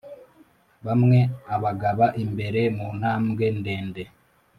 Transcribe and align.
bamwe 0.85 1.19
abagaba 1.55 2.05
imbere 2.23 2.61
muntambwe 2.75 3.45
ndende 3.57 4.03